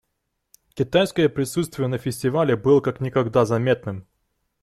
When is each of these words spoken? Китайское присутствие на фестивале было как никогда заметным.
Китайское 0.73 1.29
присутствие 1.29 1.87
на 1.87 1.99
фестивале 1.99 2.55
было 2.55 2.81
как 2.81 3.01
никогда 3.01 3.45
заметным. 3.45 4.07